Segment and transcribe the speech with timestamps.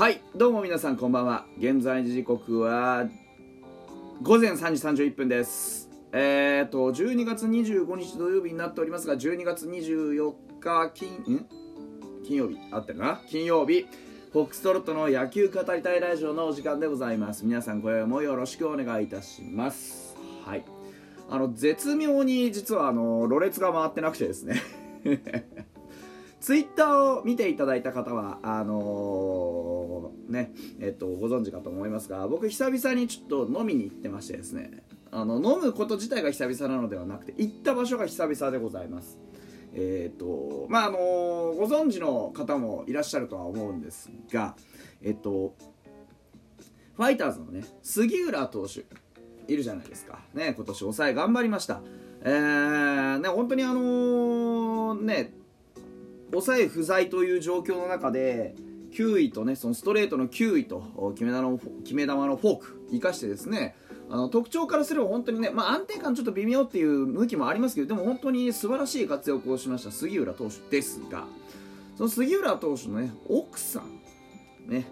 [0.00, 1.44] はいどうも皆さんこんばんは。
[1.58, 3.06] 現在時刻は
[4.22, 5.90] 午前3時31分です。
[6.10, 11.44] えーと12月25日土曜日になっておりますが12月24日金
[12.24, 12.56] 金曜日。
[12.72, 13.20] 合ってるな？
[13.28, 13.86] 金曜日。
[14.32, 17.44] フォックストロットの野球語りたいラジオのお時間でございます。
[17.44, 20.16] 皆さん今夜もよろしくお願いいたします。
[20.46, 20.64] はい。
[21.28, 24.62] あの絶妙に実はあのろれが回ってなくてですね。
[26.40, 34.82] ツイッターを見ていただいた方はあのー、ねえっとご存知かと思いますが僕久々にちょっと飲みに行ってましてですね。
[35.12, 39.18] あの飲むこと自体が久々なのではなくて行った場所が久々でございます。
[39.74, 44.56] えっ、とまああのー、ご存知の方もいらっしゃるとは思うんですが
[45.02, 45.54] えっ、と
[46.96, 48.84] ファイターズのね杉浦投手
[49.52, 50.20] いるじゃないですか。
[50.32, 51.82] ね今年抑え頑張りました。
[52.22, 55.39] えー、ね本当にあの、ね
[56.32, 58.54] 抑え不在という状況の中で
[58.92, 63.76] 9位とねそのストレートの9位と決め球の決め球のフォーク生かしてですね
[64.10, 71.26] あの特徴からすれば本当にね、まあ、安定感ちょっと微妙っていう向きもありますけどでも本当に素晴らしい活躍をしました杉浦投手ですが
[71.96, 74.86] その杉浦投手のね奥さんね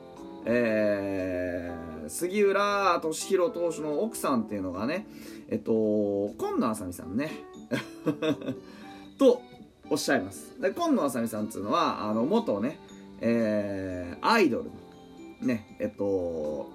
[0.51, 5.07] えー、杉浦敏弘投手の奥さんっていうのがね
[5.51, 5.73] えっと
[6.39, 7.31] 今野あさみさんね。
[9.19, 9.43] と
[9.91, 10.61] おっしゃいます。
[10.61, 12.79] で今野あさみさんっていうのはあの元ね、
[13.21, 14.71] えー、アイドルの
[15.43, 16.71] ねえっと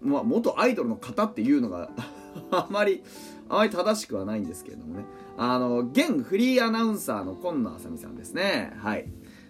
[0.00, 1.90] まあ元アイドルの方っていうのが
[2.50, 3.02] あまり
[3.48, 5.04] あまり正しくはないんですけれどもね。
[5.38, 8.74] あの現フリーアナウンサーの今野あさみさんですね。
[8.78, 9.08] はい。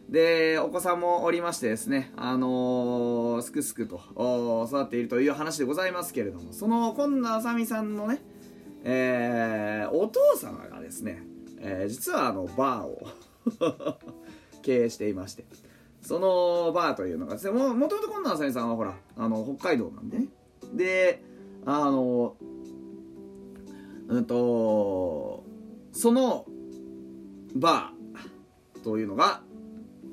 [0.09, 3.99] でお子さんもおりましてですねあのー、すくすくと
[4.69, 8.21] 育っているという話でございますけれどもその今野あさみさんのね
[8.85, 11.23] えー、お父様がですね
[11.63, 13.07] えー、実はあのバーを
[14.63, 15.45] 経営していまして
[16.03, 20.29] そのバーというのがですねももともと今度浅見さんはほらあの北海道なんでね。
[20.75, 21.23] で
[21.65, 22.37] あの
[24.09, 25.45] うんと
[25.93, 26.47] その
[27.55, 29.43] バーというのが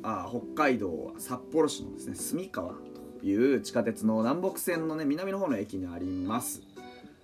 [0.03, 2.73] あ北海道札幌市のですね住川
[3.19, 6.61] という地下鉄の南北線のね南の方の駅にあります、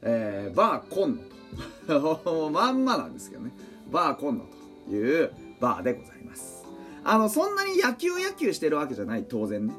[0.01, 1.19] えー、バーコン
[1.87, 2.49] ノと。
[2.51, 3.51] まんまなんですけどね。
[3.91, 4.45] バーコンノ
[4.87, 6.63] というバーでございます。
[7.03, 9.73] あのそんなに野球野球してるわけじゃない当然ね。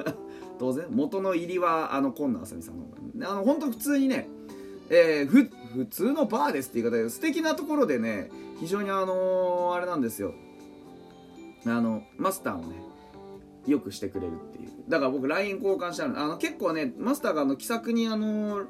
[0.58, 3.26] 当然元の入りはあの今野あさみさんの方が、ね。
[3.26, 4.28] あの本当普通にね
[4.88, 8.30] えー、ふ普通のバーですって言い方で素敵なところでね
[8.60, 10.34] 非常にあのー、あれなんですよ。
[11.66, 12.76] あのマスターをね
[13.66, 14.70] よくしてくれるっていう。
[14.88, 16.18] だから僕 LINE 交換したの。
[16.20, 18.66] あの結構ねマスターがあの気さくにあのー、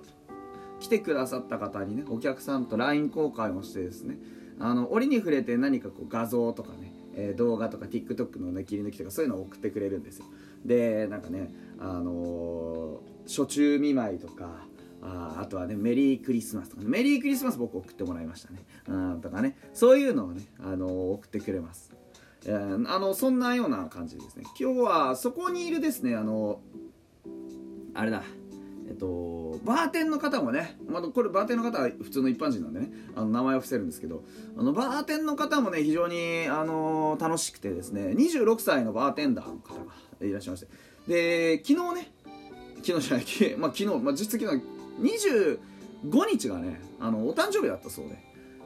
[0.81, 4.17] 来てくださった方にねお客さんと LINE 交換をしてですね
[4.59, 10.25] あの折に触れて何かこう画像とかね、えー、動画とか TikTok の、ね、切り抜きとかそういうのを送ってくれるんですよ。
[10.65, 14.67] でなんかねあのー、初中見舞いとか
[15.03, 18.65] ああとはねメリークリスマスとか、ね、メリークリスマス僕送ってもらいましたね。
[18.89, 21.93] うんとかねそういうのをね、あのー、送ってくれます。
[22.47, 24.45] えー、あのそんなような感じですね。
[24.59, 26.61] 今日はそこにいるですねあの
[27.95, 28.23] あれだ。
[28.89, 34.23] えっと、バーテンの方もね、まあ、これバーテンの方は普通の一般人なんでねあの名前を伏せるんですけど
[34.57, 40.69] あのバーテンの方もね非常に、あの楽しくてですね26歳のバーテンダーの方がいらっしゃいまして
[41.09, 42.13] で昨日ね
[42.85, 44.63] 昨日じゃない、 まあ、昨日、まあ、実昨日
[45.01, 45.59] 25
[46.31, 48.19] 日がねあのお誕生日だったそうで、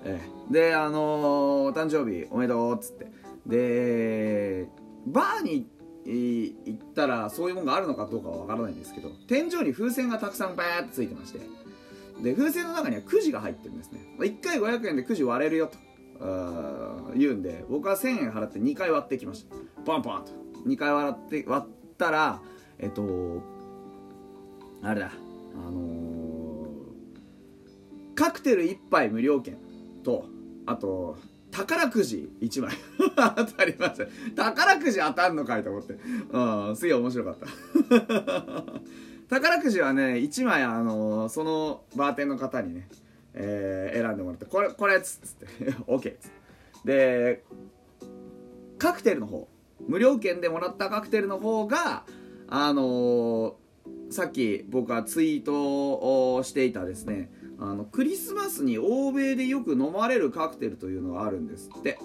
[0.04, 0.20] え
[0.50, 3.10] え、であのお誕生日おめでとうっつって
[3.46, 4.68] で
[5.06, 5.66] バーに
[6.70, 11.40] 行ったらそういうものがあるのかどうかはわからないんですけど天井に風船がたくさんバーってついてまして
[12.22, 14.00] で風船の中にはくじが入ってるんですね。
[14.18, 15.78] 1回500円でくじ割れるよと
[17.16, 19.56] 言うんで僕は1000円払って2回割ってきました。
[19.84, 20.32] パンパンと。
[20.66, 22.40] 2回割って割ったら
[22.78, 23.42] えっと
[24.82, 25.12] あれだ。
[25.54, 26.64] あのー、
[28.14, 29.56] カクテル1杯無料券
[30.04, 30.26] と
[30.66, 31.16] あと
[31.50, 32.72] 宝くじ1枚。
[33.16, 33.98] 当たりまし
[34.34, 35.96] た宝くじ当たんのかいと思って。
[36.30, 37.46] うんすげえ面白かった。
[39.28, 42.88] 宝くじはね1枚あのそのバーテンの方にね、
[43.34, 45.46] えー、選んでもらってこれこれっつって
[45.86, 46.40] OK っつって。
[46.84, 47.44] で
[48.78, 49.48] カクテルの方。
[49.88, 52.04] 無料券でもらったカクテルの方が
[52.48, 57.30] あのー、さっき僕はツイートをしていたですね
[57.60, 61.98] あのクリスマスに欧米でよく飲まれるカクテルというのがあるんですって。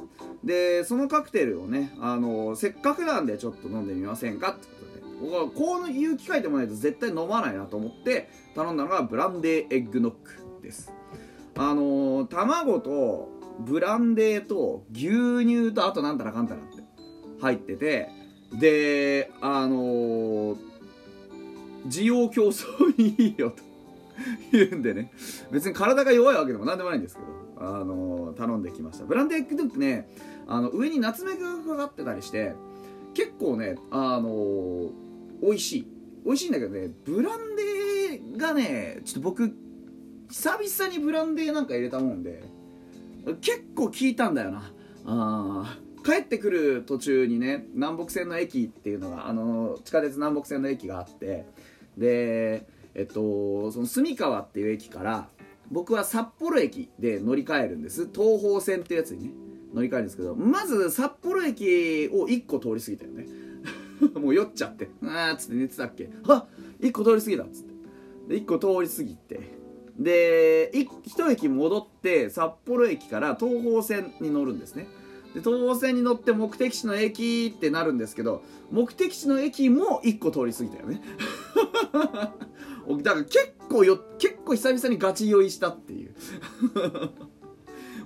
[0.43, 5.05] でそのカクテルをねあのせっかくなんでちょっと飲んでみませんかってことで。
[5.21, 10.91] 僕はこういう機会でもないと絶対飲まないなと思って頼んだのがブランデーエッグノックです。
[11.57, 13.29] あの卵と
[13.59, 16.83] ブランデーと牛乳とあとなんたらかんたらって
[17.41, 18.09] 入ってて。
[18.53, 20.57] であのー、
[21.87, 22.65] 需要競争
[22.97, 23.74] にいいよと。
[24.51, 25.11] 言うんでね。
[25.51, 27.27] 別に体が弱いわけでも何でもないんですけど、
[27.57, 29.05] あの、頼んできました。
[29.05, 30.09] ブランデーエッグドゥってね
[30.47, 32.53] あの上にナツメグがかかってたりして
[33.13, 34.91] 結構ねあの、
[35.41, 35.87] 美味しい。
[36.25, 39.55] 美味しいんだけどねブランデーがねちょっと僕
[40.29, 42.43] 久々にブランデーなんか入れたもんで
[43.41, 44.71] 結構効いたんだよな。
[45.05, 51.45] あ帰ってくる途中にね南北線の駅っていうのがあの地下鉄南北線の駅があって
[51.97, 55.27] でえっとその住川っていう駅から
[55.71, 58.09] 僕は札幌駅で乗り換えるんです。
[58.11, 59.31] 東方線っていうやつにね
[59.73, 63.27] 乗り換えるんですけどまず札幌駅を1個通り過ぎたよね。
[64.19, 66.09] もう酔っちゃってあーっつって寝てたっけ。
[66.27, 66.47] あ
[66.79, 67.75] 1個通り過ぎたっつって。
[68.27, 69.55] で1個通り過ぎて
[69.99, 74.87] で1駅戻って札幌駅から東方線に乗るんですね。
[75.33, 81.01] で東方線に乗って目的地の駅ってなるんですけど目的地の駅も1個通り過ぎたよね。
[83.01, 86.15] だから結構よ結構久々にガチ酔いしたっていう。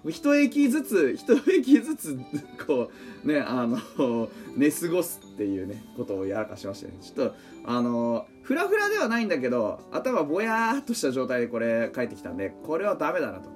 [0.08, 2.18] 一駅ずつ一駅ずつ
[2.66, 2.90] こ
[3.26, 6.94] うねあの寝過ごすっていうねことをやらかしましたね。
[7.02, 7.36] ちょっと
[7.66, 13.50] あのフラフラではないんだけど頭ぼやーっとした状態でこれ帰ってきたんでこれはダメだなと。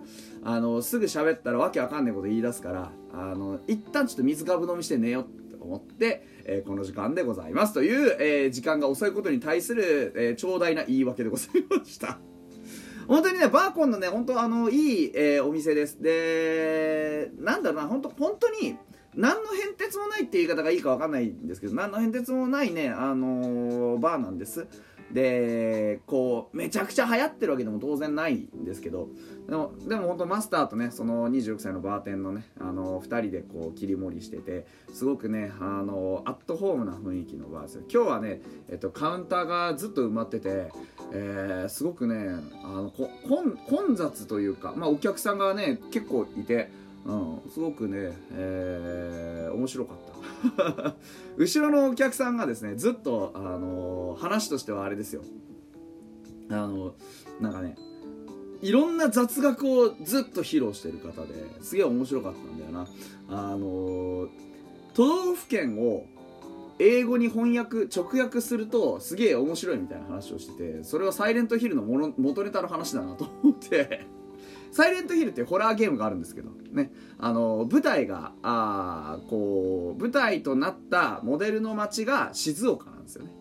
[0.45, 7.74] あのすぐ喋ったらわけわかんないこと言い出すからあの一旦ちょっと水かぶ飲みして寝よって思ってえー、この時間でございます。
[7.74, 12.19] という、えー、時間が遅いことに対する、えー、長大な言い訳でございました。
[13.07, 16.01] 本当にねバーコンのね本当あのいい、えー、お店です。
[16.01, 18.77] でなんだろうな本当本当に
[19.15, 24.68] 何の変哲もないって言い方がいいかわかんないんですけど何の変哲もないねあのー、バーなんです。
[25.13, 29.10] でこうめちゃくちゃ流行ってるわけでも当然ないんですけど
[29.48, 37.81] でもでも本当マスターとねその26歳のバーテンのねあの2人でこう切り盛りしててすごくねあのアットホームな雰囲気のバーですよ。
[37.92, 40.71] 今日はね、えっと、カウンターがずっと埋まってて、
[41.12, 42.30] えー、すごくね
[42.63, 43.09] あのこ
[43.68, 46.71] 混雑というか、まあ、お客さんがね結構いて、
[47.05, 49.97] うん、すごくね、えー、面白かっ
[50.55, 50.95] た。
[51.35, 55.21] 後ろのお客さんがですねずっと、あのー、話としてはあれですよ。
[56.50, 56.95] あの
[57.41, 57.75] なんかね
[58.61, 62.88] いろんな雑学をずっと披露してる方ですげえ面白かったんだよな。
[63.29, 64.29] あの
[64.94, 66.06] 都道府県を
[66.79, 74.22] 英語に翻訳直訳するとすげえ面白いみたいな話をしててそれはサイレントヒルの元ネタの話だなと思って。
[74.73, 76.91] サイレントヒルっていうホラーゲームがあるんですけどね。
[77.19, 83.31] あの舞台があこう舞台となったモデルの街が静岡なんですよね、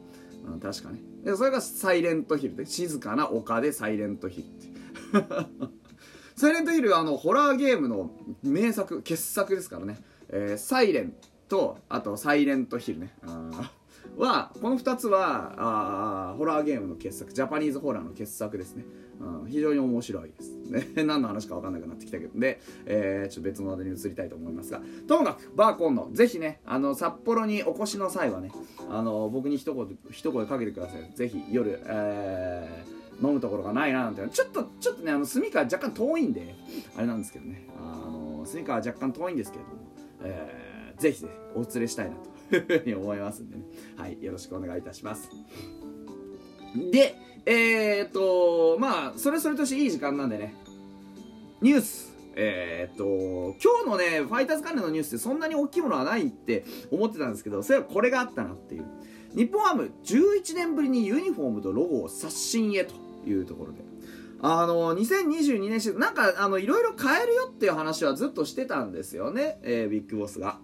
[0.46, 1.00] うん、確かね。
[1.25, 4.43] でそれがサイレントヒルで静かな丘でサイレントヒ
[5.12, 5.46] ルって
[6.37, 8.11] サイレントヒルあのホラーゲームの
[8.43, 11.14] 名作傑作ですからね、えー、サイレン
[11.49, 13.14] とあとサイレントヒルね。
[14.17, 15.55] はこの2つは
[16.33, 18.85] あホラーゲームの傑作ジャパニーズホラーの傑作ですね。
[19.21, 20.57] うん、非常に面白いです。
[20.67, 22.39] ね、 何の話か分かんなくなってきたけど。
[22.39, 28.51] で、えー、ちょっと別の話題に移りたいと思いますが、ともかく、バーコンの、ぜひね、あの、札幌にお越しの際はね、
[28.91, 31.13] あの、僕に一言、一声かけてください。
[31.15, 34.27] ぜひ、夜、えー、飲むところがないななんて。
[34.29, 36.55] ちょっとちょっとねあの住川若干遠いんで
[36.97, 37.67] あれなんですけどね。
[37.79, 39.77] あの住川若干遠いんですけれども、
[40.23, 42.31] えー、ぜひぜひお連れしたいなと。
[42.61, 43.65] ふうに思いますんでね
[43.97, 45.31] はいよろしくお願いいたします
[46.91, 50.55] でえー、っと、まあ、それそれとしていい時間なんでね、
[51.61, 52.13] ニュース。
[52.35, 58.85] えー、っと、今日のね、ファイターズ関連のニュースってそんなに大きいものはないって思ってたんですけど、それはこれがあったなっていう。
[59.35, 62.94] 日本ハム11年ぶりにユニフォームとロゴを刷新へと
[63.27, 63.81] いうところで。
[64.41, 70.59] あの、2022年シーズン、なんか、あの、いろいろ変えるよっていう話はずっとしてたんですよね、えー、ビッグボスが。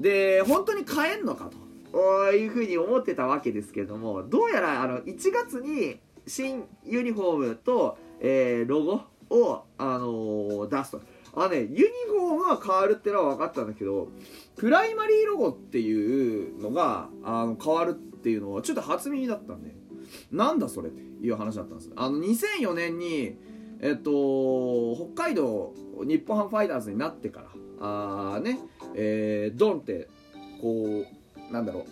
[0.00, 1.64] で、本当に変えんのかと。
[2.32, 11.00] いうふうに思ってたわけですけども、どうやらあの1月に新ユニフォームと、えー、ロゴを、あのー、出すと。
[11.36, 11.76] あね、ユニ
[12.08, 14.08] フォームは変わるってのは分かったんだけど、
[14.56, 19.74] プライマリーロゴっていうのがあの変わるっていうのはちょっと初耳だったんで、
[20.30, 21.90] なんだそれっていう話だったんです。
[21.96, 23.36] あの、2004年に、
[23.80, 27.48] えっと、北海道日本ハムファイターズになってから、
[27.80, 28.60] あね、
[28.94, 30.08] えー、ドンって、
[30.60, 31.04] こ
[31.50, 31.86] う、なんだろ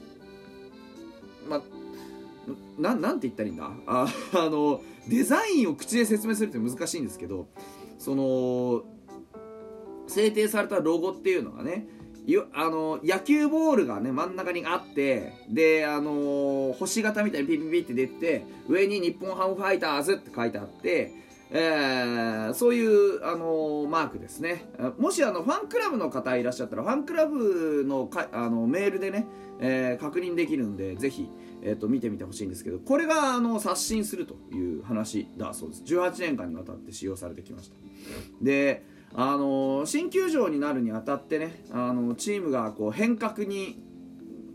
[1.46, 1.62] う、ま、
[2.78, 3.70] ななんて言ったらいいんだ？
[3.86, 7.48] ああのデザインを口で説明するって難しいんですけど
[7.98, 8.84] その
[10.06, 11.86] 制定されたロゴっていうのがね
[12.54, 21.12] あの野球ボールがね真ん中にあってであの星型みたいにピピピって出て上に「日本ハムファイターズ」って書いてあって、
[21.54, 24.70] えー、そういう、あのマークですね。
[24.98, 29.26] もしあのファンクラブの方いらっしゃったらファンクラブのかあのメールでね、
[29.60, 31.28] えー、確認できるんでぜひ、
[31.62, 35.82] えーと、見てみてほしいんですけどこれがあの刷新するという話だそうです。
[35.84, 37.76] 18年間にわたって使用されてきました。
[38.40, 43.78] であの新球場になるにあたってねあのチームがこう変革に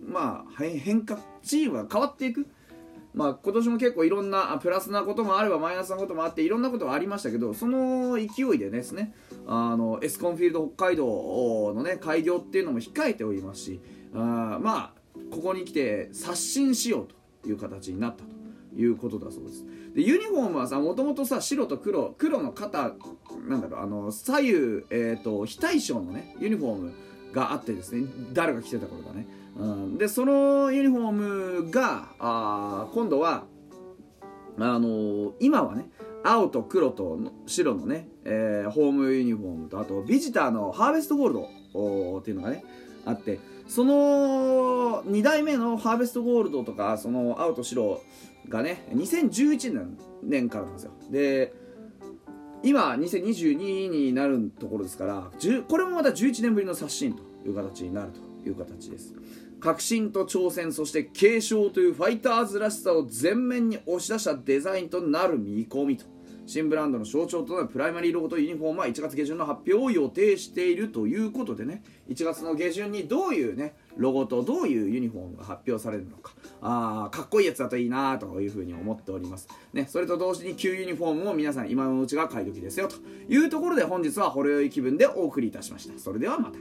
[0.04, 2.48] まあ変革チームが変わっていく
[3.18, 9.14] まあ、今年も結構いろんなプラスなこともあればマイナスなこともあっていろんなことがありましたけどその勢いでですね
[9.48, 13.82] あのエスコンフィールド北海道のね開業っていうのも控えておりますし
[14.14, 15.00] あまあ
[15.32, 17.08] ここに来て刷新しよう
[17.42, 19.66] という形になったということだそうです。
[19.96, 22.94] でユニフォームはさもともとさ白と黒黒の肩
[23.48, 24.54] なんだろうあの左右、
[24.92, 26.94] えーと、非対称のねユニフォーム
[27.34, 29.28] があってですね誰が着てた頃だね、
[29.98, 31.12] でそのユニフォー
[31.64, 33.46] ムがあ今度は
[34.60, 35.90] あのー、今はね
[36.24, 42.64] 青と黒と白のね、えー、ホームユニフォームとあとビジターのハーベストゴールドっていうのがね
[43.06, 48.02] あってその2代目のハーベストゴールドとかその青と白
[48.50, 50.92] がね2011年からなんですよ。
[51.10, 51.54] で
[52.64, 55.32] 今2022になるところですから
[55.68, 59.14] これもまた11年ぶりの刷新という形になるという形です。
[59.60, 66.06] 革新と挑戦そして継承というファイターズらしさを前面に押し出したデザインとなる見込みと。
[66.48, 71.84] 新ブランドの象徴となるプライマリーロゴとユニフォームは1月下旬の発表を予定しているということでね。
[72.10, 76.32] 1月の下旬にどういうねロゴとどういうユニフォームが発表されるのか。
[76.62, 82.96] あーかっこいいやつだといいなというふうに思っております、ね、それと同時に旧ユニフォームも皆さん今のうちが買い時ですよと
[83.30, 86.00] いうところで本日はほろ酔い気分でお送りいたしました。
[86.00, 86.58] それではまた。